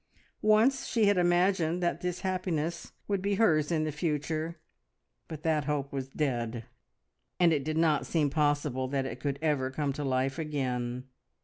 [0.41, 4.59] Once she had imagined that this happiness would be hers in the future,
[5.27, 6.65] but that hope was dead,
[7.39, 11.07] and it did not seem possible that it could ever come to life again.